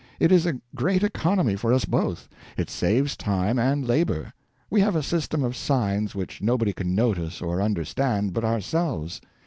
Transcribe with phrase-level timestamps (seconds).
[0.19, 4.33] It is a great economy for us both; it saves time and labor.
[4.67, 9.21] We have a system of signs which nobody can notice or understand but ourselves.